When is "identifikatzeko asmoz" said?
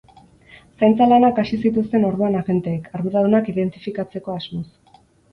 3.53-4.65